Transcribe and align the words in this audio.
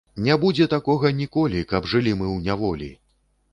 Ня 0.27 0.37
будзе 0.43 0.65
таго 0.73 1.11
ніколі, 1.19 1.61
каб 1.75 1.87
жылі 1.93 2.17
мы 2.19 2.25
ў 2.35 2.51
няволі! 2.51 2.91